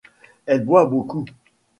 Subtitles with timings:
[0.47, 1.25] Elle boit beaucoup.